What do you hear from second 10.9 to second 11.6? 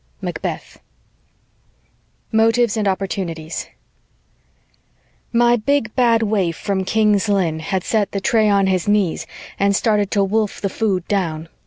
down.